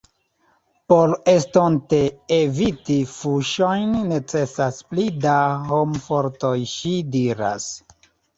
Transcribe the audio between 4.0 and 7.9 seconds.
necesas pli da homfortoj, ŝi diras.